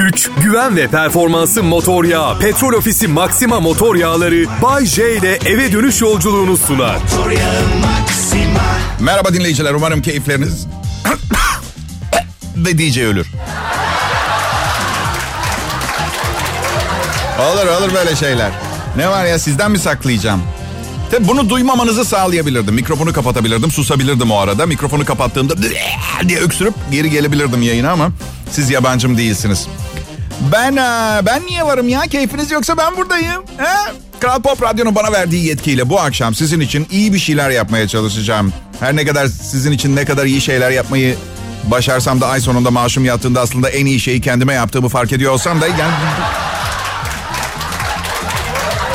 [0.00, 2.38] güç, güven ve performansı motor yağı.
[2.38, 6.96] Petrol Ofisi Maxima motor yağları Bay J ile eve dönüş yolculuğunu sunar.
[9.00, 9.74] Merhaba dinleyiciler.
[9.74, 10.66] Umarım keyifleriniz
[12.56, 13.26] ve DJ ölür.
[17.38, 18.50] Olur olur böyle şeyler.
[18.96, 20.42] Ne var ya sizden mi saklayacağım?
[21.10, 22.74] Tabii bunu duymamanızı sağlayabilirdim.
[22.74, 24.66] Mikrofonu kapatabilirdim, susabilirdim o arada.
[24.66, 25.54] Mikrofonu kapattığımda
[26.28, 28.10] diye öksürüp geri gelebilirdim yayına ama
[28.50, 29.68] siz yabancım değilsiniz.
[30.40, 30.76] Ben
[31.26, 32.00] ben niye varım ya?
[32.00, 33.44] Keyfiniz yoksa ben buradayım.
[33.56, 33.92] He?
[34.20, 38.52] Kral Pop Radyo'nun bana verdiği yetkiyle bu akşam sizin için iyi bir şeyler yapmaya çalışacağım.
[38.80, 41.16] Her ne kadar sizin için ne kadar iyi şeyler yapmayı
[41.64, 45.60] başarsam da ay sonunda maaşım yattığında aslında en iyi şeyi kendime yaptığımı fark ediyor olsam
[45.60, 45.92] da yani...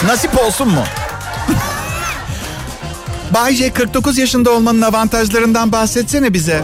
[0.06, 0.84] Nasip olsun mu?
[3.34, 6.64] Bayce 49 yaşında olmanın avantajlarından bahsetsene bize.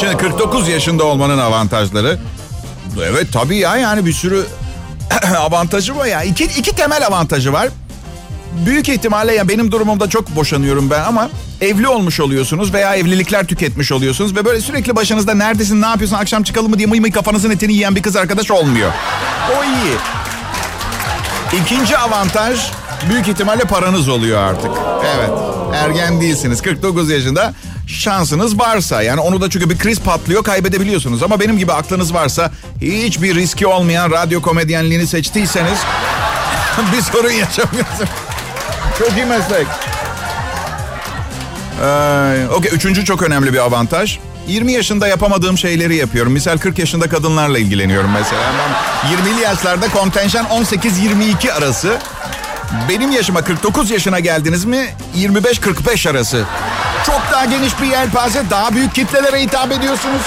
[0.00, 2.18] Şimdi 49 yaşında olmanın avantajları.
[3.02, 4.46] Evet tabii ya yani bir sürü
[5.38, 6.22] avantajı var ya.
[6.22, 7.68] İki, iki temel avantajı var.
[8.66, 13.92] Büyük ihtimalle ya benim durumumda çok boşanıyorum ben ama evli olmuş oluyorsunuz veya evlilikler tüketmiş
[13.92, 17.50] oluyorsunuz ve böyle sürekli başınızda neredesin ne yapıyorsun akşam çıkalım mı diye mıy mıy kafanızın
[17.50, 18.92] etini yiyen bir kız arkadaş olmuyor.
[19.58, 19.94] O iyi.
[21.62, 22.60] İkinci avantaj
[23.10, 24.70] büyük ihtimalle paranız oluyor artık.
[25.16, 25.30] Evet
[25.74, 27.54] ergen değilsiniz 49 yaşında
[27.86, 31.22] şansınız varsa yani onu da çünkü bir kriz patlıyor kaybedebiliyorsunuz.
[31.22, 35.78] Ama benim gibi aklınız varsa hiçbir riski olmayan radyo komedyenliğini seçtiyseniz
[36.96, 38.10] bir sorun yaşamıyorsunuz.
[38.98, 39.66] Çok iyi meslek.
[41.82, 44.18] Ee, Okey üçüncü çok önemli bir avantaj.
[44.48, 46.32] 20 yaşında yapamadığım şeyleri yapıyorum.
[46.32, 48.42] Misal 40 yaşında kadınlarla ilgileniyorum mesela.
[48.58, 51.98] Ben 20'li yaşlarda kontenjan 18-22 arası.
[52.88, 56.44] Benim yaşıma 49 yaşına geldiniz mi 25-45 arası.
[57.06, 60.22] Çok daha geniş bir yelpaze, daha büyük kitlelere hitap ediyorsunuz.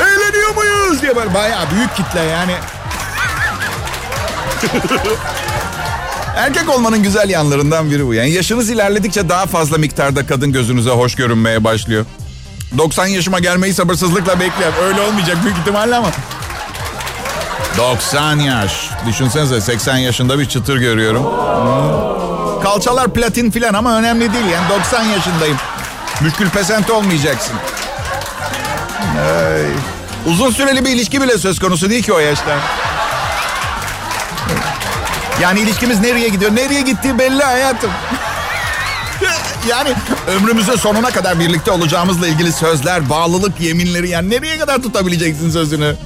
[0.00, 2.54] Eğleniyor muyuz diye böyle bayağı büyük kitle yani.
[6.36, 8.14] Erkek olmanın güzel yanlarından biri bu.
[8.14, 12.04] Yani yaşınız ilerledikçe daha fazla miktarda kadın gözünüze hoş görünmeye başlıyor.
[12.78, 14.74] 90 yaşıma gelmeyi sabırsızlıkla bekliyorum.
[14.82, 16.08] Öyle olmayacak büyük ihtimalle ama.
[17.78, 18.90] 90 yaş.
[19.06, 21.24] Düşünsenize 80 yaşında bir çıtır görüyorum.
[21.24, 22.15] Hmm.
[22.62, 25.56] Kalçalar platin filan ama önemli değil yani 90 yaşındayım.
[26.20, 27.54] Müşkül pesent olmayacaksın.
[29.18, 29.66] Ay.
[30.32, 32.58] Uzun süreli bir ilişki bile söz konusu değil ki o yaşta.
[35.40, 36.56] Yani ilişkimiz nereye gidiyor?
[36.56, 37.90] Nereye gittiği belli hayatım.
[39.68, 39.90] yani
[40.26, 45.96] ömrümüzün sonuna kadar birlikte olacağımızla ilgili sözler, bağlılık, yeminleri yani nereye kadar tutabileceksin sözünü?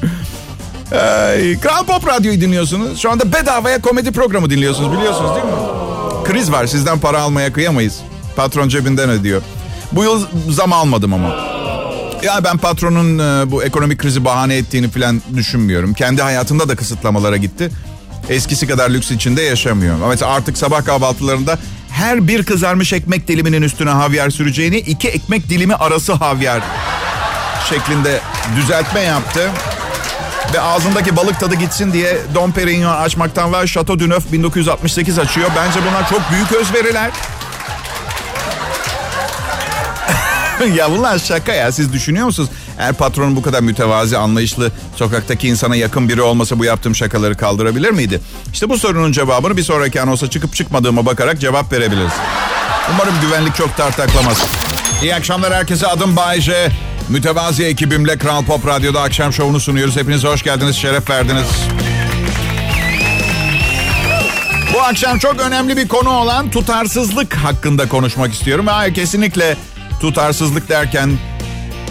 [0.92, 2.98] Ay, Kral Pop Radyo'yu dinliyorsunuz.
[2.98, 5.89] Şu anda bedavaya komedi programı dinliyorsunuz biliyorsunuz değil mi?
[6.30, 8.00] Kriz var sizden para almaya kıyamayız.
[8.36, 9.42] Patron cebinden ödüyor.
[9.92, 11.28] Bu yıl zam almadım ama.
[12.22, 15.94] Ya ben patronun e, bu ekonomik krizi bahane ettiğini falan düşünmüyorum.
[15.94, 17.70] Kendi hayatında da kısıtlamalara gitti.
[18.28, 19.94] Eskisi kadar lüks içinde yaşamıyor.
[19.94, 21.58] Ama artık sabah kahvaltılarında
[21.90, 26.62] her bir kızarmış ekmek diliminin üstüne havyar süreceğini iki ekmek dilimi arası havyar
[27.68, 28.20] şeklinde
[28.56, 29.50] düzeltme yaptı.
[30.54, 33.66] Ve ağzındaki balık tadı gitsin diye Dom Perignon açmaktan var.
[33.66, 35.50] Chateau du Neuf 1968 açıyor.
[35.56, 37.10] Bence bunlar çok büyük özveriler.
[40.76, 41.72] ya bunlar şaka ya.
[41.72, 42.50] Siz düşünüyor musunuz?
[42.78, 47.90] Eğer patronun bu kadar mütevazi, anlayışlı, sokaktaki insana yakın biri olmasa bu yaptığım şakaları kaldırabilir
[47.90, 48.20] miydi?
[48.52, 52.12] İşte bu sorunun cevabını bir sonraki anonsa çıkıp çıkmadığıma bakarak cevap verebiliriz.
[52.94, 54.46] Umarım güvenlik çok tartaklamaz.
[55.02, 55.86] İyi akşamlar herkese.
[55.86, 56.72] Adım Bayce.
[57.10, 59.96] Mütevazi ekibimle Kral Pop Radyo'da akşam şovunu sunuyoruz.
[59.96, 61.46] Hepiniz hoş geldiniz, şeref verdiniz.
[64.74, 68.66] Bu akşam çok önemli bir konu olan tutarsızlık hakkında konuşmak istiyorum.
[68.66, 69.56] Hayır kesinlikle
[70.00, 71.18] tutarsızlık derken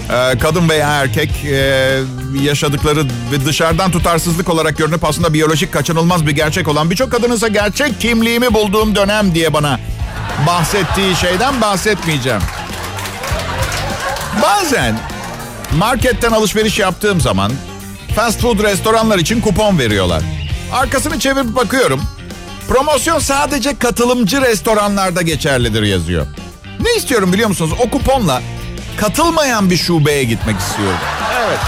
[0.09, 1.99] e, kadın veya erkek e,
[2.41, 7.49] yaşadıkları ve dışarıdan tutarsızlık olarak görünüp aslında biyolojik kaçınılmaz bir gerçek olan birçok kadın ise
[7.49, 9.79] gerçek kimliğimi bulduğum dönem diye bana
[10.47, 12.41] bahsettiği şeyden bahsetmeyeceğim.
[14.41, 14.99] Bazen
[15.77, 17.51] marketten alışveriş yaptığım zaman
[18.15, 20.21] fast food restoranlar için kupon veriyorlar.
[20.73, 22.01] Arkasını çevirip bakıyorum.
[22.69, 26.25] Promosyon sadece katılımcı restoranlarda geçerlidir yazıyor.
[26.79, 27.71] Ne istiyorum biliyor musunuz?
[27.79, 28.41] O kuponla
[28.97, 30.97] katılmayan bir şubeye gitmek istiyorum.
[31.47, 31.59] Evet.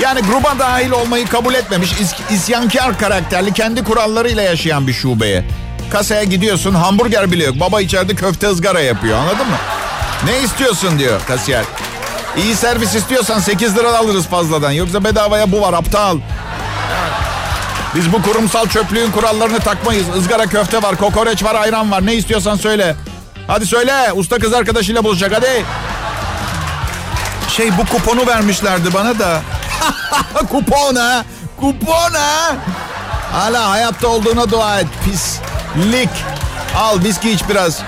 [0.00, 5.44] Yani gruba dahil olmayı kabul etmemiş is- isyankar karakterli kendi kurallarıyla yaşayan bir şubeye.
[5.90, 7.60] Kasaya gidiyorsun hamburger bile yok.
[7.60, 9.56] Baba içeride köfte ızgara yapıyor anladın mı?
[10.24, 11.64] Ne istiyorsun diyor kasiyer.
[12.36, 14.70] İyi servis istiyorsan 8 lira alırız fazladan.
[14.70, 16.18] Yoksa bedavaya bu var aptal.
[17.94, 20.06] Biz bu kurumsal çöplüğün kurallarını takmayız.
[20.16, 22.06] Izgara köfte var, kokoreç var, ayran var.
[22.06, 22.96] Ne istiyorsan söyle.
[23.46, 24.12] Hadi söyle.
[24.12, 25.64] Usta kız arkadaşıyla bulacak hadi.
[27.48, 29.40] Şey bu kuponu vermişlerdi bana da.
[30.50, 31.24] Kupon ha.
[31.60, 32.56] Kupon ha.
[33.32, 34.86] Hala hayatta olduğuna dua et.
[35.04, 36.10] Pislik.
[36.76, 37.82] Al viski iç biraz.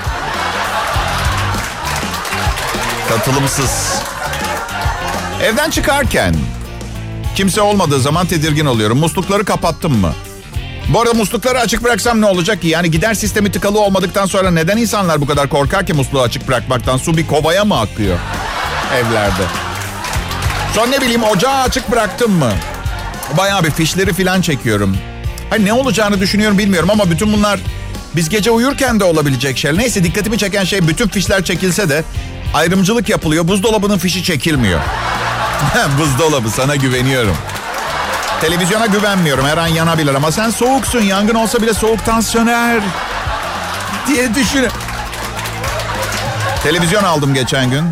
[3.08, 4.00] Katılımsız.
[5.42, 6.34] Evden çıkarken
[7.37, 8.98] kimse olmadığı zaman tedirgin oluyorum.
[8.98, 10.12] Muslukları kapattım mı?
[10.88, 12.69] Bu arada muslukları açık bıraksam ne olacak ki?
[12.69, 16.96] Yani gider sistemi tıkalı olmadıktan sonra neden insanlar bu kadar korkar ki musluğu açık bırakmaktan?
[16.96, 18.19] Su bir kovaya mı akıyor
[18.94, 19.42] evlerde?
[20.75, 22.52] Sonra ne bileyim ocağı açık bıraktım mı?
[23.37, 24.96] Bayağı bir fişleri falan çekiyorum.
[25.50, 27.60] Hani ne olacağını düşünüyorum bilmiyorum ama bütün bunlar
[28.16, 29.78] biz gece uyurken de olabilecek şeyler.
[29.78, 32.04] Neyse dikkatimi çeken şey bütün fişler çekilse de
[32.54, 33.48] ayrımcılık yapılıyor.
[33.48, 34.81] Buzdolabının fişi çekilmiyor.
[35.99, 37.37] Buzdolabı sana güveniyorum.
[38.41, 39.47] Televizyona güvenmiyorum.
[39.47, 41.01] Her an yanabilir ama sen soğuksun.
[41.01, 42.81] Yangın olsa bile soğuktan söner.
[44.07, 44.67] Diye düşün.
[46.62, 47.85] Televizyon aldım geçen gün.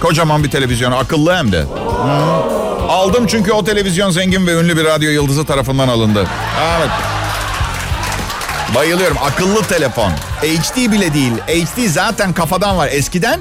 [0.00, 0.92] Kocaman bir televizyon.
[0.92, 1.60] Akıllı hem de.
[1.60, 1.66] Hı.
[2.88, 6.26] Aldım çünkü o televizyon zengin ve ünlü bir radyo yıldızı tarafından alındı.
[6.78, 6.90] Evet.
[8.74, 9.16] Bayılıyorum.
[9.18, 10.10] Akıllı telefon.
[10.42, 11.32] HD bile değil.
[11.46, 12.88] HD zaten kafadan var.
[12.92, 13.40] Eskiden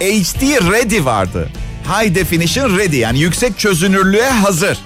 [0.00, 0.42] HD
[0.72, 1.48] ready vardı.
[1.90, 4.78] High definition ready yani yüksek çözünürlüğe hazır.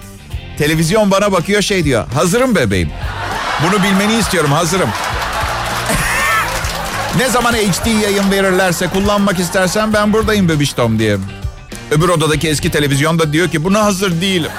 [0.59, 2.07] Televizyon bana bakıyor şey diyor.
[2.15, 2.91] Hazırım bebeğim.
[3.63, 4.89] Bunu bilmeni istiyorum hazırım.
[7.19, 11.17] ne zaman HD yayın verirlerse kullanmak istersen ben buradayım bebiştom diye.
[11.91, 14.51] Öbür odadaki eski televizyon da diyor ki buna hazır değilim.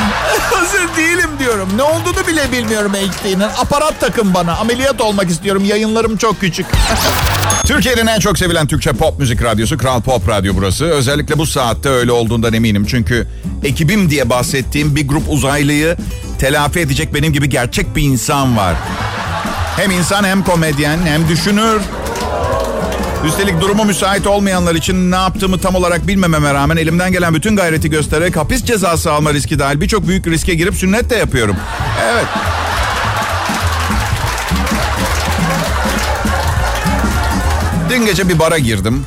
[0.50, 1.68] hazır değilim diyorum.
[1.76, 3.40] Ne olduğunu bile bilmiyorum HD'nin.
[3.40, 4.56] Aparat takın bana.
[4.56, 5.64] Ameliyat olmak istiyorum.
[5.64, 6.66] Yayınlarım çok küçük.
[7.66, 10.84] Türkiye'nin en çok sevilen Türkçe pop müzik radyosu Kral Pop Radyo burası.
[10.84, 12.86] Özellikle bu saatte öyle olduğundan eminim.
[12.88, 13.26] Çünkü
[13.64, 15.96] ekibim diye bahsettiğim bir grup uzaylıyı
[16.38, 18.76] telafi edecek benim gibi gerçek bir insan var.
[19.76, 21.80] Hem insan hem komedyen hem düşünür.
[23.26, 27.90] Üstelik durumu müsait olmayanlar için ne yaptığımı tam olarak bilmememe rağmen elimden gelen bütün gayreti
[27.90, 31.56] göstererek hapis cezası alma riski dahil birçok büyük riske girip sünnet de yapıyorum.
[32.12, 32.26] Evet.
[37.94, 39.06] Dün gece bir bara girdim.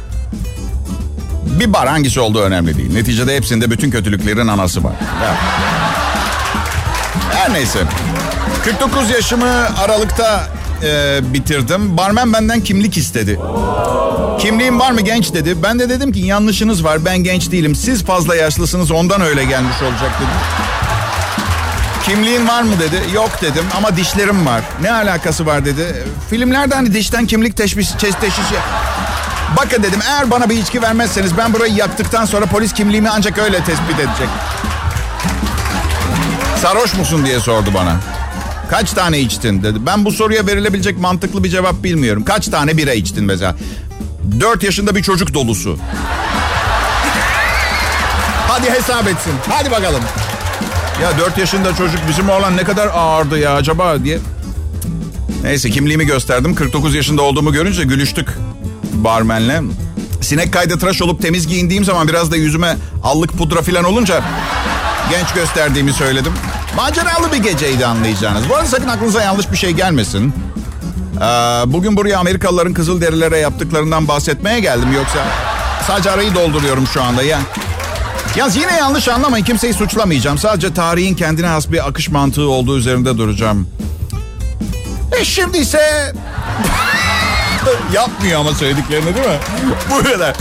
[1.60, 2.94] Bir bar hangisi olduğu önemli değil.
[2.94, 4.94] Neticede hepsinde bütün kötülüklerin anası var.
[7.31, 7.80] Her neyse.
[8.63, 10.48] 49 yaşımı Aralık'ta
[10.84, 11.98] e, bitirdim.
[11.98, 13.39] Barmen benden kimlik istedi.
[14.39, 15.63] Kimliğin var mı genç dedi.
[15.63, 17.75] Ben de dedim ki yanlışınız var ben genç değilim.
[17.75, 20.76] Siz fazla yaşlısınız ondan öyle gelmiş olacak dedim.
[22.07, 23.01] Kimliğin var mı dedi.
[23.15, 24.62] Yok dedim ama dişlerim var.
[24.81, 26.04] Ne alakası var dedi.
[26.30, 28.56] Filmlerde hani dişten kimlik teşhis, teşhisi...
[29.57, 33.63] Bakın dedim eğer bana bir içki vermezseniz ben burayı yaktıktan sonra polis kimliğimi ancak öyle
[33.63, 34.27] tespit edecek.
[36.62, 37.95] Sarhoş musun diye sordu bana.
[38.69, 39.86] Kaç tane içtin dedi.
[39.86, 42.25] Ben bu soruya verilebilecek mantıklı bir cevap bilmiyorum.
[42.25, 43.56] Kaç tane bira içtin mesela?
[44.39, 45.80] Dört yaşında bir çocuk dolusu.
[48.48, 49.33] Hadi hesap etsin.
[49.50, 50.01] Hadi bakalım.
[51.01, 54.19] Ya dört yaşında çocuk bizim oğlan ne kadar ağırdı ya acaba diye.
[55.44, 56.55] Neyse kimliğimi gösterdim.
[56.55, 58.29] 49 yaşında olduğumu görünce gülüştük
[58.94, 59.61] barmenle.
[60.21, 64.23] Sinek kaydı tıraş olup temiz giyindiğim zaman biraz da yüzüme allık pudra falan olunca
[65.09, 66.33] genç gösterdiğimi söyledim.
[66.75, 68.49] Maceralı bir geceydi anlayacağınız.
[68.49, 70.33] Bu arada sakın aklınıza yanlış bir şey gelmesin.
[71.15, 71.21] Ee,
[71.65, 74.94] bugün buraya Amerikalıların kızıl derilere yaptıklarından bahsetmeye geldim.
[74.94, 75.19] Yoksa
[75.88, 77.39] sadece arayı dolduruyorum şu anda ya.
[78.38, 80.38] Yalnız yine yanlış anlamayın kimseyi suçlamayacağım.
[80.38, 83.68] Sadece tarihin kendine has bir akış mantığı olduğu üzerinde duracağım.
[85.19, 85.80] E şimdi ise...
[87.94, 89.38] Yapmıyor ama söylediklerini değil mi?
[89.90, 90.35] Bu kadar.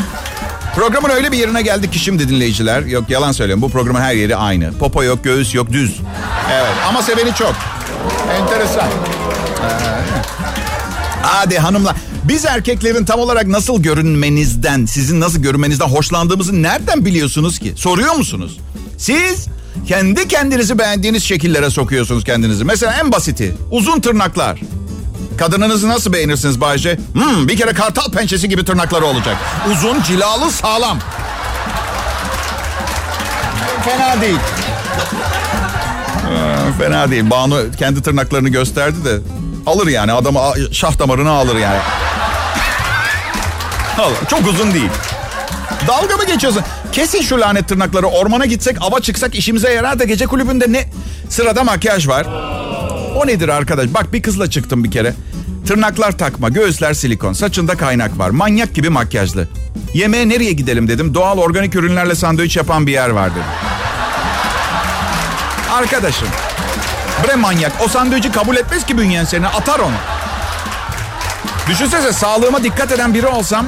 [0.74, 2.82] Programın öyle bir yerine geldik ki şimdi dinleyiciler.
[2.82, 4.72] Yok yalan söylüyorum bu programın her yeri aynı.
[4.72, 6.00] Popo yok, göğüs yok, düz.
[6.52, 7.54] Evet ama seveni çok.
[8.40, 8.88] Enteresan.
[11.26, 11.96] Hadi hanımlar.
[12.24, 17.72] Biz erkeklerin tam olarak nasıl görünmenizden, sizin nasıl görünmenizden hoşlandığımızı nereden biliyorsunuz ki?
[17.76, 18.58] Soruyor musunuz?
[18.98, 19.46] Siz
[19.86, 22.64] kendi kendinizi beğendiğiniz şekillere sokuyorsunuz kendinizi.
[22.64, 24.60] Mesela en basiti uzun tırnaklar.
[25.38, 26.98] Kadınınızı nasıl beğenirsiniz Bayce?
[27.12, 29.36] Hmm, bir kere kartal pençesi gibi tırnakları olacak.
[29.72, 30.98] Uzun, cilalı, sağlam.
[33.84, 34.38] Fena değil.
[36.30, 37.30] Ee, fena değil.
[37.30, 39.18] Banu kendi tırnaklarını gösterdi de
[39.66, 40.12] alır yani.
[40.12, 40.40] Adamı
[40.72, 41.78] şah damarını alır yani.
[44.30, 44.90] Çok uzun değil.
[45.88, 46.62] Dalga mı geçiyorsun?
[46.92, 48.06] Kesin şu lanet tırnakları.
[48.06, 50.90] Ormana gitsek, ava çıksak işimize yarar da gece kulübünde ne?
[51.28, 52.26] Sırada makyaj var.
[53.16, 53.86] O nedir arkadaş?
[53.94, 55.14] Bak bir kızla çıktım bir kere.
[55.66, 58.30] Tırnaklar takma, göğüsler silikon, saçında kaynak var.
[58.30, 59.48] Manyak gibi makyajlı.
[59.94, 61.14] Yemeğe nereye gidelim dedim.
[61.14, 63.30] Doğal organik ürünlerle sandviç yapan bir yer var.
[65.72, 66.28] Arkadaşım.
[67.24, 67.72] Bre manyak.
[67.84, 69.48] O sandviçi kabul etmez ki bünyen seni.
[69.48, 69.94] Atar onu.
[71.68, 73.66] Düşünsene sağlığıma dikkat eden biri olsam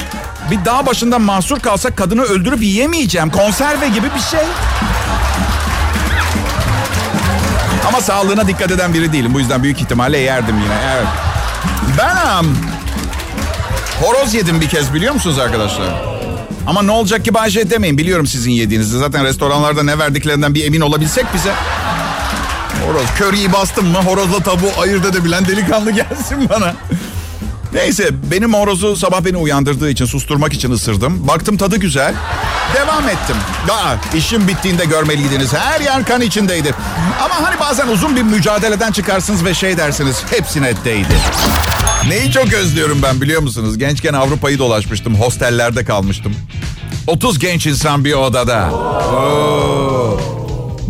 [0.51, 3.29] bir dağ başında mahsur kalsak kadını öldürüp yiyemeyeceğim.
[3.29, 4.45] Konserve gibi bir şey.
[7.87, 9.33] Ama sağlığına dikkat eden biri değilim.
[9.33, 10.73] Bu yüzden büyük ihtimalle yerdim yine.
[10.95, 11.07] Evet.
[11.97, 12.45] Ben
[14.01, 15.87] horoz yedim bir kez biliyor musunuz arkadaşlar?
[16.67, 17.97] Ama ne olacak ki Bayce demeyin.
[17.97, 18.97] Biliyorum sizin yediğinizi.
[18.97, 21.51] Zaten restoranlarda ne verdiklerinden bir emin olabilsek bize.
[22.87, 23.05] Horoz.
[23.17, 26.73] Köriyi bastım mı horozla tavuğu ayırt edebilen delikanlı gelsin bana.
[27.73, 31.27] Neyse benim horozu sabah beni uyandırdığı için susturmak için ısırdım.
[31.27, 32.13] Baktım tadı güzel.
[32.75, 33.35] Devam ettim.
[33.67, 35.53] Daha işim bittiğinde görmeliydiniz.
[35.53, 36.73] Her yer kan içindeydi.
[37.25, 40.23] Ama hani bazen uzun bir mücadeleden çıkarsınız ve şey dersiniz.
[40.29, 41.17] Hepsine değdi.
[42.07, 43.77] Neyi çok özlüyorum ben biliyor musunuz?
[43.77, 45.15] Gençken Avrupa'yı dolaşmıştım.
[45.15, 46.35] Hostellerde kalmıştım.
[47.07, 48.69] 30 genç insan bir odada.
[48.71, 49.88] Oo.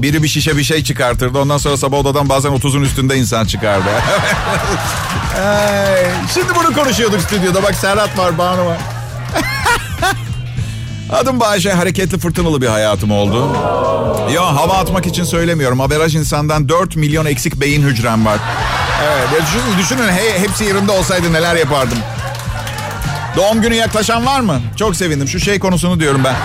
[0.02, 1.40] Biri bir şişe bir şey çıkartırdı.
[1.40, 3.90] Ondan sonra sabah odadan bazen 30'un üstünde insan çıkardı.
[6.34, 7.64] Şimdi bunu konuşuyorduk stüdyoda.
[7.64, 8.78] Bak Serhat var, Banu var.
[11.12, 11.74] Adım Bayşe.
[11.74, 13.48] Hareketli fırtınalı bir hayatım oldu.
[14.34, 15.82] Yo hava atmak için söylemiyorum.
[15.82, 18.40] Averaj insandan 4 milyon eksik beyin hücrem var.
[19.04, 21.98] Evet düşünün, düşünün he, hepsi yerinde olsaydı neler yapardım.
[23.36, 24.62] Doğum günü yaklaşan var mı?
[24.76, 25.28] Çok sevindim.
[25.28, 26.36] Şu şey konusunu diyorum ben.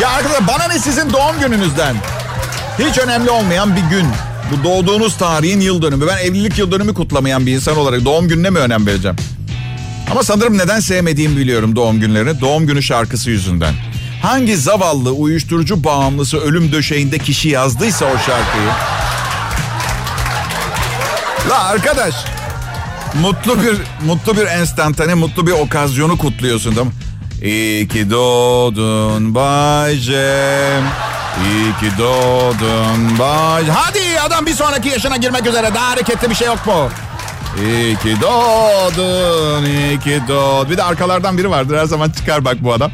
[0.00, 1.96] Ya arkadaşlar bana ne sizin doğum gününüzden?
[2.78, 4.06] Hiç önemli olmayan bir gün.
[4.52, 6.06] Bu doğduğunuz tarihin yıl dönümü.
[6.06, 9.16] Ben evlilik yıl dönümü kutlamayan bir insan olarak doğum gününe mi önem vereceğim?
[10.10, 12.40] Ama sanırım neden sevmediğimi biliyorum doğum günlerini.
[12.40, 13.74] Doğum günü şarkısı yüzünden.
[14.22, 18.70] Hangi zavallı uyuşturucu bağımlısı ölüm döşeğinde kişi yazdıysa o şarkıyı.
[21.50, 22.14] La arkadaş.
[23.20, 26.92] Mutlu bir mutlu bir enstantane, mutlu bir okazyonu kutluyorsun değil mi?
[27.42, 31.05] İyi ki doğdun Bay Cem.
[31.44, 35.74] İyi ki doğdun Bay Hadi adam bir sonraki yaşına girmek üzere.
[35.74, 36.88] Daha hareketli bir şey yok mu?
[37.64, 40.70] İyi ki doğdun, iyi ki doğdun.
[40.70, 42.90] Bir de arkalardan biri vardır her zaman çıkar bak bu adam.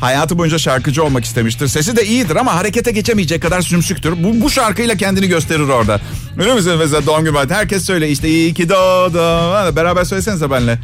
[0.00, 1.68] Hayatı boyunca şarkıcı olmak istemiştir.
[1.68, 4.24] Sesi de iyidir ama harekete geçemeyecek kadar sümsüktür.
[4.24, 6.00] Bu, bu şarkıyla kendini gösterir orada.
[6.38, 7.38] Öyle misin mesela doğum günü.
[7.50, 9.76] Herkes söyle işte iyi ki doğdun.
[9.76, 10.78] Beraber söylesenize benimle.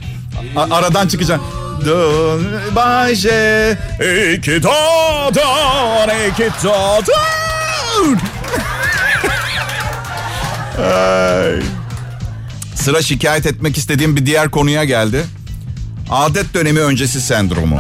[0.57, 1.64] A- aradan çıkacaksın.
[1.85, 3.79] Dön Bayce.
[4.01, 8.19] İyi ki doğdun, iyi ki doğdun.
[12.75, 15.25] Sıra şikayet etmek istediğim bir diğer konuya geldi.
[16.11, 17.77] Adet dönemi öncesi sendromu.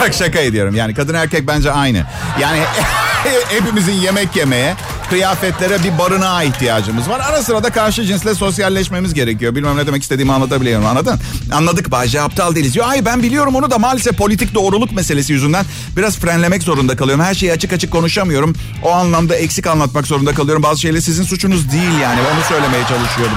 [0.00, 0.74] Ya şaka ediyorum.
[0.74, 2.02] Yani kadın erkek bence aynı.
[2.40, 2.60] Yani
[3.48, 4.74] hepimizin yemek yemeye,
[5.14, 7.20] kıyafetlere bir barınağa ihtiyacımız var.
[7.20, 9.54] Ara sıra da karşı cinsle sosyalleşmemiz gerekiyor.
[9.54, 10.86] Bilmem ne demek istediğimi anlatabiliyorum.
[10.86, 11.20] Anladın?
[11.52, 12.76] Anladık Bayce aptal değiliz.
[12.76, 15.64] Yo, ay ben biliyorum onu da maalesef politik doğruluk meselesi yüzünden
[15.96, 17.24] biraz frenlemek zorunda kalıyorum.
[17.24, 18.54] Her şeyi açık açık konuşamıyorum.
[18.82, 20.62] O anlamda eksik anlatmak zorunda kalıyorum.
[20.62, 22.20] Bazı şeyler sizin suçunuz değil yani.
[22.20, 23.36] Onu söylemeye çalışıyorum.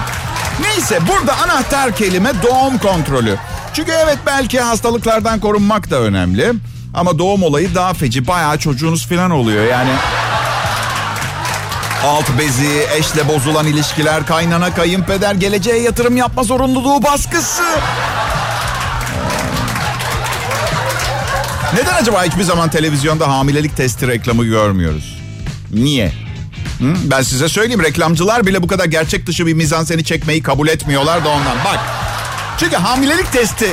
[0.62, 3.36] Neyse burada anahtar kelime doğum kontrolü.
[3.74, 6.54] Çünkü evet belki hastalıklardan korunmak da önemli.
[6.94, 8.28] Ama doğum olayı daha feci.
[8.28, 9.92] Bayağı çocuğunuz falan oluyor yani.
[12.04, 17.63] Alt bezi, eşle bozulan ilişkiler, kaynana, kayınpeder, geleceğe yatırım yapma zorunluluğu baskısı.
[21.74, 25.22] Neden acaba hiçbir zaman televizyonda hamilelik testi reklamı görmüyoruz?
[25.74, 26.08] Niye?
[26.80, 26.96] Hı?
[27.04, 31.30] Ben size söyleyeyim reklamcılar bile bu kadar gerçek dışı bir mizanseni çekmeyi kabul etmiyorlar da
[31.30, 31.58] ondan.
[31.66, 31.80] Bak
[32.60, 33.68] çünkü hamilelik testi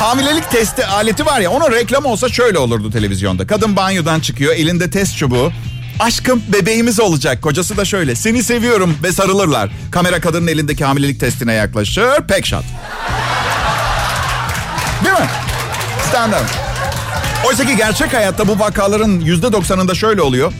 [0.00, 3.46] Hamilelik testi aleti var ya onun reklamı olsa şöyle olurdu televizyonda.
[3.46, 5.52] Kadın banyodan çıkıyor elinde test çubuğu.
[6.00, 7.42] Aşkım bebeğimiz olacak.
[7.42, 8.14] Kocası da şöyle.
[8.14, 9.70] Seni seviyorum ve sarılırlar.
[9.90, 12.26] Kamera kadının elindeki hamilelik testine yaklaşır.
[12.28, 12.64] Pek shot.
[15.04, 15.28] Değil mi?
[16.08, 16.50] Standart.
[17.46, 20.52] Oysa ki gerçek hayatta bu vakaların yüzde doksanında şöyle oluyor.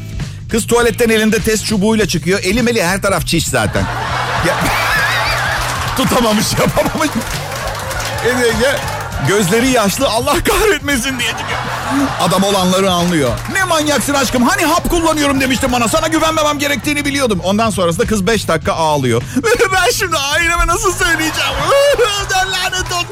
[0.50, 2.40] Kız tuvaletten elinde test çubuğuyla çıkıyor.
[2.42, 3.85] Elim eli her taraf çiş zaten.
[4.47, 4.54] Ya,
[5.97, 7.11] tutamamış yapamamış.
[8.62, 8.76] Ya,
[9.28, 11.61] gözleri yaşlı Allah kahretmesin diye çıkıyor.
[12.20, 13.30] Adam olanları anlıyor.
[13.52, 15.88] Ne manyaksın aşkım hani hap kullanıyorum demiştin bana.
[15.88, 17.40] Sana güvenmemem gerektiğini biliyordum.
[17.44, 19.23] Ondan sonrasında kız 5 dakika ağlıyor.
[19.73, 21.52] ben şimdi aileme nasıl söyleyeceğim?
[22.52, 23.06] Lanet olsun.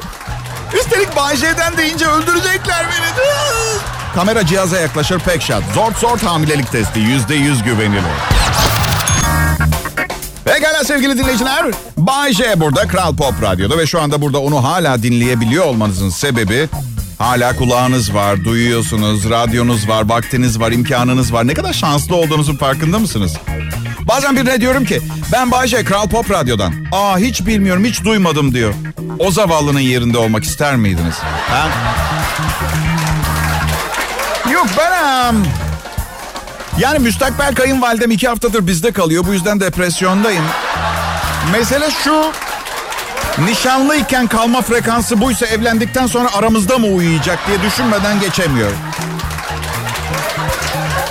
[0.79, 3.25] Üstelik Bayce'den deyince öldürecekler beni.
[4.15, 5.63] Kamera cihaza yaklaşır pek şart.
[5.73, 6.99] Zort zort hamilelik testi.
[6.99, 8.03] Yüzde yüz güvenilir.
[10.45, 11.65] Pekala sevgili dinleyiciler.
[11.97, 16.69] Bay J burada Kral Pop Radyo'da ve şu anda burada onu hala dinleyebiliyor olmanızın sebebi
[17.19, 21.47] hala kulağınız var, duyuyorsunuz, radyonuz var, vaktiniz var, imkanınız var.
[21.47, 23.33] Ne kadar şanslı olduğunuzun farkında mısınız?
[23.99, 26.73] Bazen birine diyorum ki ben Bay J Kral Pop Radyo'dan.
[26.91, 28.73] Aa hiç bilmiyorum, hiç duymadım diyor.
[29.19, 31.15] O zavallının yerinde olmak ister miydiniz?
[31.49, 31.67] Ha?
[34.51, 35.29] Yok ben...
[35.29, 35.45] Um,
[36.79, 39.23] yani müstakbel kayınvalidem iki haftadır bizde kalıyor.
[39.27, 40.43] Bu yüzden depresyondayım.
[41.51, 42.31] Mesele şu.
[43.37, 48.71] Nişanlıyken kalma frekansı buysa evlendikten sonra aramızda mı uyuyacak diye düşünmeden geçemiyor.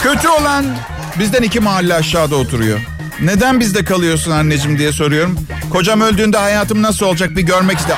[0.03, 0.67] Kötü olan
[1.19, 2.81] bizden iki mahalle aşağıda oturuyor.
[3.21, 5.39] Neden bizde kalıyorsun anneciğim diye soruyorum.
[5.73, 7.97] Kocam öldüğünde hayatım nasıl olacak bir görmek ister.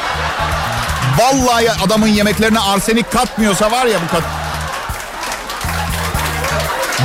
[1.19, 4.23] Vallahi adamın yemeklerine arsenik katmıyorsa var ya bu kat.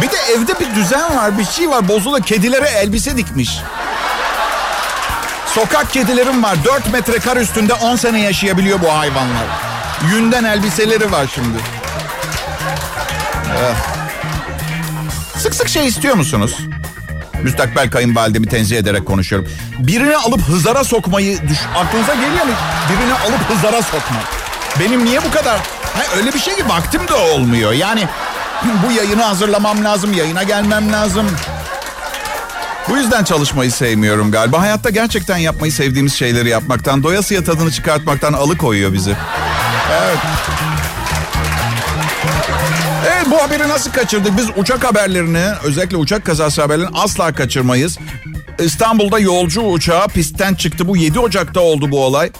[0.01, 1.87] Bir de evde bir düzen var, bir şey var.
[1.87, 3.59] Bozula kedilere elbise dikmiş.
[5.55, 6.57] Sokak kedilerim var.
[6.65, 9.45] 4 metre kar üstünde 10 sene yaşayabiliyor bu hayvanlar.
[10.11, 11.57] Yünden elbiseleri var şimdi.
[13.59, 13.75] Evet.
[15.37, 16.57] Sık sık şey istiyor musunuz?
[17.43, 19.49] Müstakbel kayınvalidemi tenzih ederek konuşuyorum.
[19.79, 22.53] Birini alıp hızara sokmayı düş aklınıza geliyor mu?
[22.89, 24.23] Birini alıp hızara sokmak.
[24.79, 25.57] Benim niye bu kadar?
[25.93, 27.71] Ha, öyle bir şey ki vaktim de olmuyor.
[27.71, 28.07] Yani
[28.87, 31.27] bu yayını hazırlamam lazım, yayına gelmem lazım.
[32.89, 34.61] Bu yüzden çalışmayı sevmiyorum galiba.
[34.61, 39.15] Hayatta gerçekten yapmayı sevdiğimiz şeyleri yapmaktan, doyasıya tadını çıkartmaktan alıkoyuyor bizi.
[39.91, 40.17] Evet.
[43.05, 44.37] Evet bu haberi nasıl kaçırdık?
[44.37, 47.97] Biz uçak haberlerini, özellikle uçak kazası haberlerini asla kaçırmayız.
[48.59, 50.87] İstanbul'da yolcu uçağı pistten çıktı.
[50.87, 52.31] Bu 7 Ocak'ta oldu bu olay.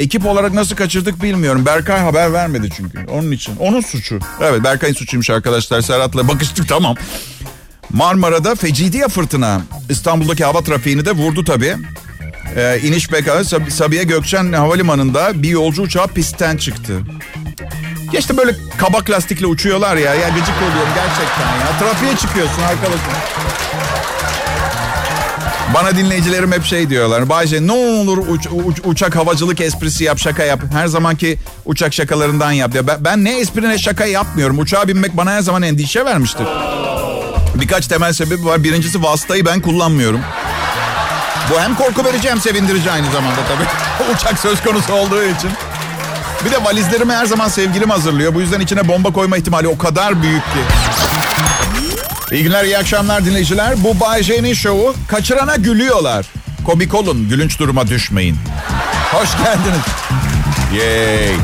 [0.00, 1.66] Ekip olarak nasıl kaçırdık bilmiyorum.
[1.66, 3.06] Berkay haber vermedi çünkü.
[3.10, 3.56] Onun için.
[3.56, 4.18] Onun suçu.
[4.40, 5.80] Evet Berkay'ın suçuymuş arkadaşlar.
[5.80, 6.96] Serhat'la bakıştık tamam.
[7.92, 9.60] Marmara'da fecidiye fırtına.
[9.90, 11.76] İstanbul'daki hava trafiğini de vurdu tabii.
[12.56, 16.92] Ee, iniş Sab- Sabiha Gökçen Havalimanı'nda bir yolcu uçağı pistten çıktı.
[18.12, 20.14] Ya işte böyle kabak lastikle uçuyorlar ya.
[20.14, 21.78] Ya gıcık oluyorum gerçekten ya.
[21.78, 23.12] Trafiğe çıkıyorsun arkadaşım.
[25.74, 27.28] Bana dinleyicilerim hep şey diyorlar.
[27.28, 30.60] Bayce ne olur uç- uç- uçak havacılık esprisi yap şaka yap.
[30.72, 32.74] Her zamanki uçak şakalarından yap.
[32.74, 34.58] Ya ben, ben ne espri ne şaka yapmıyorum.
[34.58, 36.46] Uçağa binmek bana her zaman endişe vermiştir.
[37.60, 38.64] Birkaç temel sebebi var.
[38.64, 40.20] Birincisi vasıtayı ben kullanmıyorum.
[41.50, 43.66] Bu hem korku verici hem sevindirici aynı zamanda tabii.
[44.14, 45.50] Uçak söz konusu olduğu için.
[46.44, 48.34] Bir de valizlerimi her zaman sevgilim hazırlıyor.
[48.34, 50.58] Bu yüzden içine bomba koyma ihtimali o kadar büyük ki.
[52.32, 53.84] İyi günler, iyi akşamlar dinleyiciler.
[53.84, 56.26] Bu Bay J'nin şovu kaçırana gülüyorlar.
[56.66, 58.36] Komik olun, gülünç duruma düşmeyin.
[59.12, 59.84] Hoş geldiniz.
[60.74, 61.34] Yay.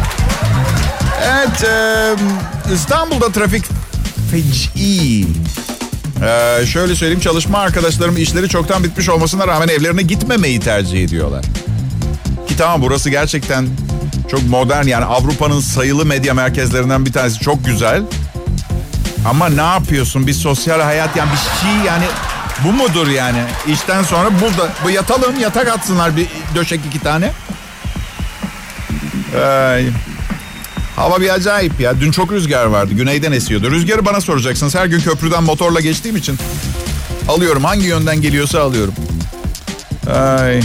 [1.25, 3.65] Evet, e, İstanbul'da trafik
[4.31, 5.27] feci.
[6.23, 11.45] Ee, şöyle söyleyeyim çalışma arkadaşlarım işleri çoktan bitmiş olmasına rağmen evlerine gitmemeyi tercih ediyorlar.
[12.49, 13.69] Ki tamam burası gerçekten
[14.31, 18.03] çok modern yani Avrupa'nın sayılı medya merkezlerinden bir tanesi çok güzel.
[19.29, 22.05] Ama ne yapıyorsun bir sosyal hayat yani bir şey yani
[22.65, 23.43] bu mudur yani?
[23.67, 27.31] İşten sonra burada bu yatalım yatak atsınlar bir döşek iki tane.
[29.45, 29.89] Ay.
[30.97, 32.01] Hava bir acayip ya.
[32.01, 32.95] Dün çok rüzgar vardı.
[32.95, 33.71] Güneyden esiyordu.
[33.71, 34.75] Rüzgarı bana soracaksınız.
[34.75, 36.39] Her gün köprüden motorla geçtiğim için
[37.29, 37.65] alıyorum.
[37.65, 38.95] Hangi yönden geliyorsa alıyorum.
[40.15, 40.63] Ay.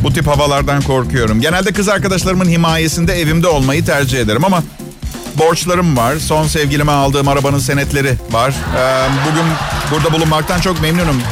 [0.00, 1.40] Bu tip havalardan korkuyorum.
[1.40, 4.62] Genelde kız arkadaşlarımın himayesinde evimde olmayı tercih ederim ama
[5.38, 6.16] borçlarım var.
[6.16, 8.54] Son sevgilime aldığım arabanın senetleri var.
[8.78, 9.44] Ee, bugün
[9.90, 11.22] burada bulunmaktan çok memnunum.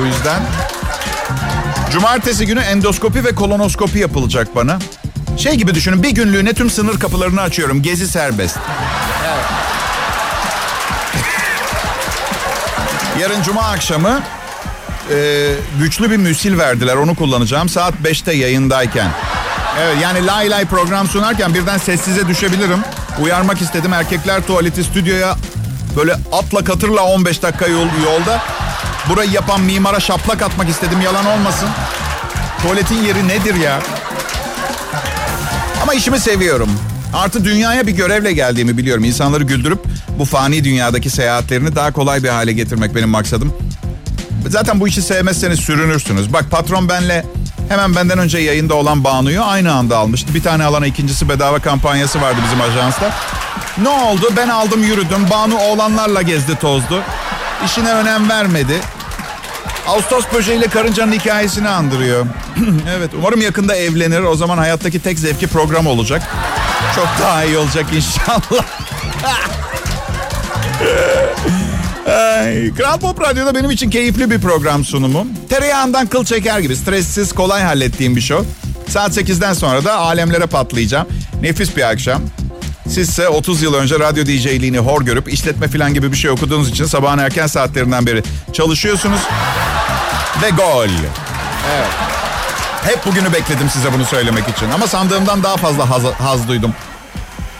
[0.00, 0.42] Bu yüzden.
[1.92, 4.78] Cumartesi günü endoskopi ve kolonoskopi yapılacak bana.
[5.38, 7.82] Şey gibi düşünün bir günlüğüne tüm sınır kapılarını açıyorum.
[7.82, 8.58] Gezi serbest.
[13.20, 14.22] Yarın cuma akşamı
[15.10, 15.48] e,
[15.80, 16.96] güçlü bir müsil verdiler.
[16.96, 17.68] Onu kullanacağım.
[17.68, 19.08] Saat 5'te yayındayken.
[19.80, 22.78] Evet yani lay lay program sunarken birden sessize düşebilirim.
[23.20, 23.92] Uyarmak istedim.
[23.92, 25.36] Erkekler tuvaleti stüdyoya
[25.96, 28.42] böyle atla katırla 15 dakika yol, yolda.
[29.08, 31.00] Burayı yapan mimara şaplak atmak istedim.
[31.00, 31.68] Yalan olmasın.
[32.62, 33.80] Tuvaletin yeri nedir ya?
[35.90, 36.70] Ama işimi seviyorum.
[37.14, 39.04] Artı dünyaya bir görevle geldiğimi biliyorum.
[39.04, 39.78] İnsanları güldürüp
[40.18, 43.54] bu fani dünyadaki seyahatlerini daha kolay bir hale getirmek benim maksadım.
[44.48, 46.32] Zaten bu işi sevmezseniz sürünürsünüz.
[46.32, 47.24] Bak patron benle
[47.68, 50.34] hemen benden önce yayında olan Banu'yu aynı anda almıştı.
[50.34, 53.10] Bir tane alana ikincisi bedava kampanyası vardı bizim ajansta.
[53.82, 54.32] Ne oldu?
[54.36, 55.30] Ben aldım yürüdüm.
[55.30, 57.02] Banu oğlanlarla gezdi tozdu.
[57.66, 58.80] İşine önem vermedi.
[59.86, 62.26] Ağustos böceğiyle karıncanın hikayesini andırıyor.
[62.96, 64.20] evet umarım yakında evlenir.
[64.20, 66.22] O zaman hayattaki tek zevki program olacak.
[66.94, 68.64] Çok daha iyi olacak inşallah.
[72.06, 75.26] Ay, Kral Pop Radyo'da benim için keyifli bir program sunumu.
[75.48, 78.48] Tereyağından kıl çeker gibi stressiz kolay hallettiğim bir show.
[78.88, 81.06] Saat 8'den sonra da alemlere patlayacağım.
[81.42, 82.22] Nefis bir akşam.
[82.88, 86.84] Sizse 30 yıl önce radyo DJ'liğini hor görüp işletme falan gibi bir şey okuduğunuz için
[86.84, 89.20] sabahın erken saatlerinden beri çalışıyorsunuz.
[90.42, 90.88] Ve gol.
[91.76, 92.19] Evet.
[92.84, 94.70] Hep bugünü bekledim size bunu söylemek için.
[94.70, 96.74] Ama sandığımdan daha fazla haz, haz duydum.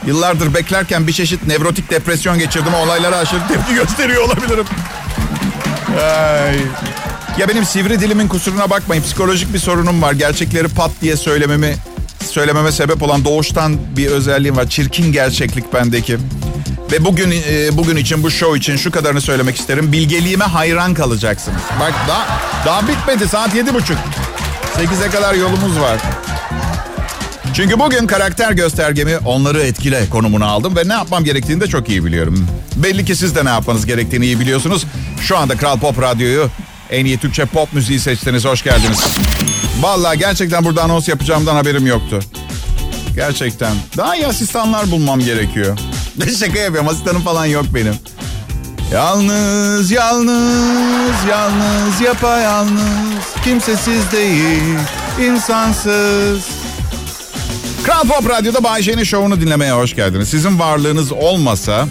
[0.07, 2.75] Yıllardır beklerken bir çeşit nevrotik depresyon geçirdim.
[2.75, 4.65] Olaylara aşırı tepki gösteriyor olabilirim.
[6.03, 6.57] Ay.
[7.39, 9.03] Ya benim sivri dilimin kusuruna bakmayın.
[9.03, 10.13] Psikolojik bir sorunum var.
[10.13, 11.77] Gerçekleri pat diye söylememi
[12.31, 14.69] söylememe sebep olan doğuştan bir özelliğim var.
[14.69, 16.19] Çirkin gerçeklik bendeki.
[16.93, 19.93] Ve bugün e, bugün için bu show için şu kadarını söylemek isterim.
[19.93, 21.63] Bilgeliğime hayran kalacaksınız.
[21.81, 22.27] Bak daha,
[22.67, 23.97] daha bitmedi saat yedi buçuk.
[24.77, 26.01] Sekize kadar yolumuz var.
[27.55, 32.05] Çünkü bugün karakter göstergemi onları etkile konumunu aldım ve ne yapmam gerektiğini de çok iyi
[32.05, 32.47] biliyorum.
[32.77, 34.87] Belli ki siz de ne yapmanız gerektiğini iyi biliyorsunuz.
[35.21, 36.49] Şu anda Kral Pop Radyo'yu
[36.91, 38.45] en iyi Türkçe pop müziği seçtiniz.
[38.45, 39.05] Hoş geldiniz.
[39.81, 42.21] Vallahi gerçekten burada anons yapacağımdan haberim yoktu.
[43.15, 43.73] Gerçekten.
[43.97, 45.79] Daha iyi asistanlar bulmam gerekiyor.
[46.41, 47.95] Şaka yapıyorum asistanım falan yok benim.
[48.93, 53.25] Yalnız, yalnız, yalnız, yapayalnız.
[53.45, 54.79] Kimsesiz değil,
[55.21, 56.49] insansız.
[57.85, 60.29] Kral Pop Radyo'da Bay J'nin şovunu dinlemeye hoş geldiniz.
[60.29, 61.87] Sizin varlığınız olmasa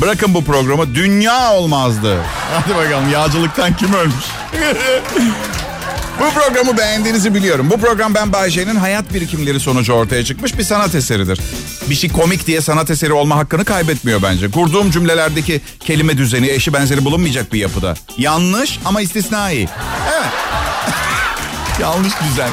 [0.00, 2.16] bırakın bu programı dünya olmazdı.
[2.54, 4.24] Hadi bakalım yağcılıktan kim ölmüş?
[6.20, 7.70] bu programı beğendiğinizi biliyorum.
[7.70, 11.40] Bu program ben Bay J'nin hayat birikimleri sonucu ortaya çıkmış bir sanat eseridir.
[11.90, 14.50] Bir şey komik diye sanat eseri olma hakkını kaybetmiyor bence.
[14.50, 17.94] Kurduğum cümlelerdeki kelime düzeni eşi benzeri bulunmayacak bir yapıda.
[18.18, 19.68] Yanlış ama istisnai.
[20.12, 20.26] Evet.
[21.80, 22.50] Yanlış düzen.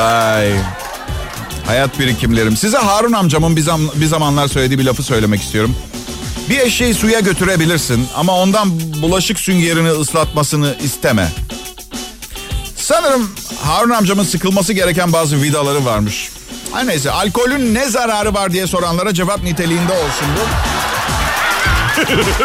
[0.00, 0.52] Ay.
[1.66, 2.56] Hayat birikimlerim.
[2.56, 5.76] Size Harun amcamın bir, zam, bir zamanlar söylediği bir lafı söylemek istiyorum.
[6.50, 8.70] Bir eşeği suya götürebilirsin ama ondan
[9.02, 11.28] bulaşık süngerini ıslatmasını isteme.
[12.84, 13.30] Sanırım
[13.62, 16.30] Harun amcamın sıkılması gereken bazı vidaları varmış.
[16.72, 20.40] Her neyse alkolün ne zararı var diye soranlara cevap niteliğinde olsun bu.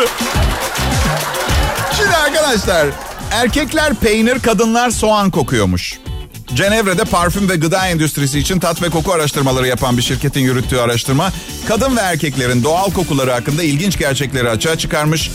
[1.98, 2.88] Şimdi arkadaşlar
[3.32, 6.00] erkekler peynir kadınlar soğan kokuyormuş.
[6.54, 11.32] Cenevre'de parfüm ve gıda endüstrisi için tat ve koku araştırmaları yapan bir şirketin yürüttüğü araştırma,
[11.68, 15.32] kadın ve erkeklerin doğal kokuları hakkında ilginç gerçekleri açığa çıkarmış.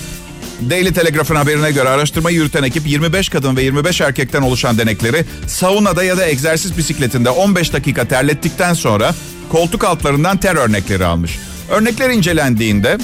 [0.71, 6.05] Daily Telegraph'ın haberine göre araştırmayı yürüten ekip 25 kadın ve 25 erkekten oluşan denekleri saunada
[6.05, 9.15] ya da egzersiz bisikletinde 15 dakika terlettikten sonra
[9.53, 11.39] koltuk altlarından ter örnekleri almış.
[11.71, 12.99] Örnekler incelendiğinde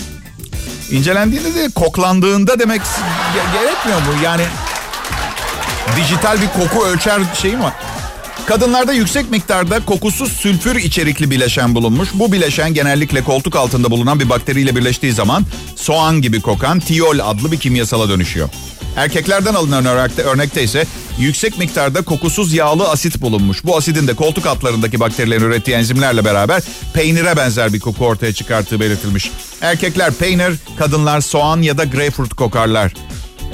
[0.90, 2.82] incelendiğinde de koklandığında demek
[3.52, 4.22] gerekmiyor mu?
[4.24, 4.42] Yani
[5.96, 7.72] dijital bir koku ölçer şeyi mi var?
[8.46, 12.08] Kadınlarda yüksek miktarda kokusuz sülfür içerikli bileşen bulunmuş.
[12.14, 15.44] Bu bileşen genellikle koltuk altında bulunan bir bakteriyle birleştiği zaman
[15.76, 18.48] soğan gibi kokan tiol adlı bir kimyasala dönüşüyor.
[18.96, 20.86] Erkeklerden alınan örnekte, örnekte ise
[21.18, 23.64] yüksek miktarda kokusuz yağlı asit bulunmuş.
[23.64, 26.62] Bu asidin de koltuk altlarındaki bakterilerin ürettiği enzimlerle beraber
[26.94, 29.30] peynire benzer bir koku ortaya çıkarttığı belirtilmiş.
[29.60, 32.92] Erkekler peynir, kadınlar soğan ya da greyfurt kokarlar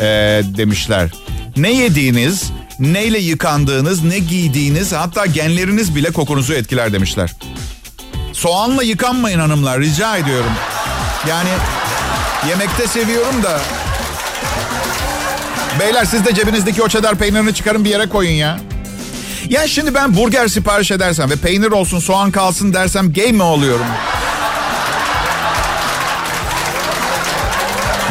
[0.00, 1.10] ee, demişler.
[1.56, 7.34] Ne yediğiniz, neyle yıkandığınız, ne giydiğiniz hatta genleriniz bile kokunuzu etkiler demişler.
[8.32, 10.52] Soğanla yıkanmayın hanımlar rica ediyorum.
[11.28, 11.48] Yani
[12.48, 13.60] yemekte seviyorum da.
[15.80, 18.58] Beyler siz de cebinizdeki o çedar peynirini çıkarın bir yere koyun ya.
[19.48, 23.86] Ya şimdi ben burger sipariş edersem ve peynir olsun soğan kalsın dersem gay mi oluyorum?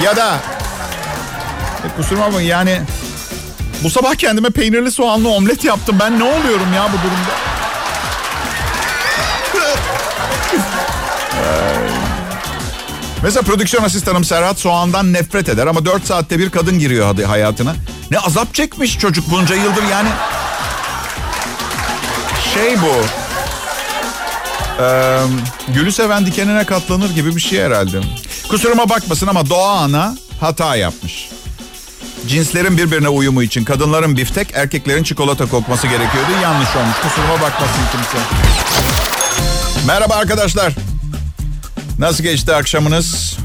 [0.04, 0.40] Ya da
[1.86, 2.82] e, kusuruma bakmayın yani
[3.84, 5.96] bu sabah kendime peynirli soğanlı omlet yaptım.
[6.00, 7.56] Ben ne oluyorum ya bu durumda?
[13.24, 17.76] Mesela prodüksiyon asistanım Serhat soğandan nefret eder ama 4 saatte bir kadın giriyor hayatına.
[18.12, 20.10] Ne azap çekmiş çocuk bunca yıldır yani.
[22.54, 22.94] Şey bu.
[24.84, 25.20] Ee,
[25.68, 28.02] gülü seven dikenine katlanır gibi bir şey herhalde.
[28.50, 31.30] Kusuruma bakmasın ama doğa ana hata yapmış.
[32.28, 36.32] Cinslerin birbirine uyumu için kadınların biftek, erkeklerin çikolata kokması gerekiyordu.
[36.44, 36.96] Yanlış olmuş.
[37.04, 38.18] Kusuruma bakmasın kimse.
[39.88, 40.74] Merhaba arkadaşlar.
[42.00, 43.38] Nasıl geçti akşamınız?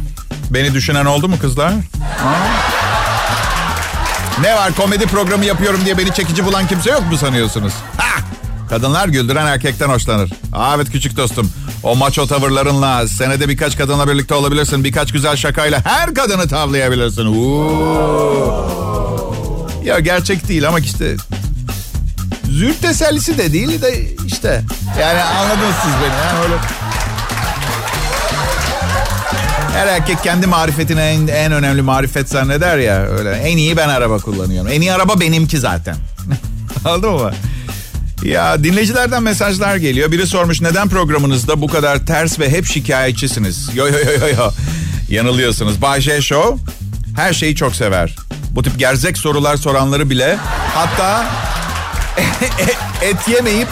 [0.51, 1.73] Beni düşünen oldu mu kızlar?
[2.23, 2.37] Ha?
[4.41, 7.73] Ne var komedi programı yapıyorum diye beni çekici bulan kimse yok mu sanıyorsunuz?
[7.97, 8.21] Ha!
[8.71, 10.31] Kadınlar güldüren erkekten hoşlanır.
[10.53, 11.53] Aa, evet küçük dostum.
[11.83, 14.85] O maço tavırlarınla senede birkaç kadınla birlikte olabilirsin.
[14.85, 17.27] Birkaç güzel şakayla her kadını tavlayabilirsin.
[17.27, 18.67] Uuu.
[19.85, 21.17] Ya gerçek değil ama işte
[22.51, 24.63] züğürt tesellisi de değil de işte.
[25.01, 26.27] Yani anladınız siz beni.
[26.27, 26.55] Yani öyle
[29.75, 33.31] her erkek kendi marifetine en, en önemli marifet zanneder ya öyle.
[33.31, 34.71] En iyi ben araba kullanıyorum.
[34.73, 35.97] En iyi araba benimki zaten.
[36.85, 37.31] Anladın mı?
[38.23, 40.13] Ya dinleyicilerden mesajlar geliyor.
[40.13, 43.71] Biri sormuş neden programınızda bu kadar ters ve hep şikayetçisiniz?
[43.75, 44.51] Yo yo yo yo yo.
[45.09, 45.75] Yanılıyorsunuz.
[45.99, 46.73] J Show
[47.17, 48.17] her şeyi çok sever.
[48.51, 50.37] Bu tip gerzek sorular soranları bile
[50.75, 51.27] hatta
[53.03, 53.69] et yemeyip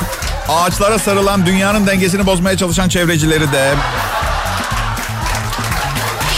[0.48, 3.74] ağaçlara sarılan dünyanın dengesini bozmaya çalışan çevrecileri de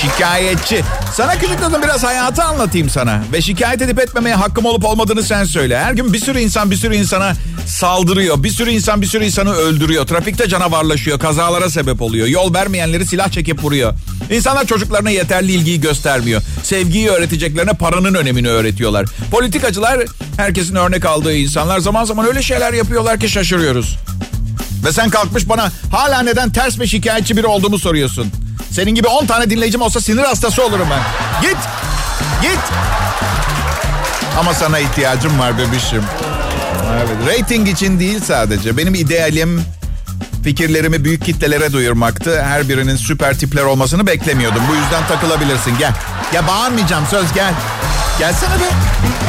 [0.01, 0.85] şikayetçi.
[1.15, 3.23] Sana küçük kızım biraz hayatı anlatayım sana.
[3.33, 5.79] Ve şikayet edip etmemeye hakkım olup olmadığını sen söyle.
[5.79, 7.33] Her gün bir sürü insan bir sürü insana
[7.67, 8.43] saldırıyor.
[8.43, 10.07] Bir sürü insan bir sürü insanı öldürüyor.
[10.07, 11.19] Trafikte canavarlaşıyor.
[11.19, 12.27] Kazalara sebep oluyor.
[12.27, 13.95] Yol vermeyenleri silah çekip vuruyor.
[14.31, 16.43] İnsanlar çocuklarına yeterli ilgiyi göstermiyor.
[16.63, 19.07] Sevgiyi öğreteceklerine paranın önemini öğretiyorlar.
[19.31, 20.01] Politikacılar
[20.37, 23.97] herkesin örnek aldığı insanlar zaman zaman öyle şeyler yapıyorlar ki şaşırıyoruz.
[24.85, 28.27] Ve sen kalkmış bana hala neden ters ve şikayetçi biri olduğumu soruyorsun.
[28.71, 31.03] Senin gibi 10 tane dinleyicim olsa sinir hastası olurum ben.
[31.43, 31.59] Git.
[32.43, 32.61] Git.
[34.39, 36.03] Ama sana ihtiyacım var bebişim.
[36.93, 38.77] Evet, rating için değil sadece.
[38.77, 39.63] Benim idealim
[40.45, 42.43] fikirlerimi büyük kitlelere duyurmaktı.
[42.43, 44.63] Her birinin süper tipler olmasını beklemiyordum.
[44.71, 45.79] Bu yüzden takılabilirsin.
[45.79, 45.93] Gel.
[46.35, 47.55] Ya bağırmayacağım söz gel.
[48.19, 48.65] Gelsene be.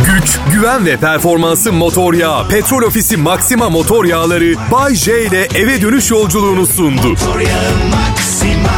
[0.06, 2.48] Güç, güven ve performansı motor yağı.
[2.48, 7.08] Petrol Ofisi Maxima motor yağları Bay J ile eve dönüş yolculuğunu sundu.
[7.10, 8.72] Motor yağı Maxima